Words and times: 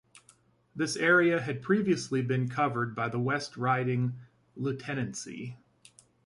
This 0.75 0.95
area 0.95 1.39
had 1.39 1.61
previously 1.61 2.23
been 2.23 2.49
covered 2.49 2.95
by 2.95 3.07
the 3.07 3.19
West 3.19 3.55
Riding 3.55 4.15
lieutenancy. 4.55 5.57